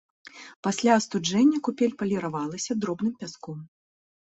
Пасля 0.67 0.95
астуджэння 1.01 1.59
купель 1.69 1.95
паліравалася 2.01 2.79
дробным 2.83 3.13
пяском. 3.23 3.57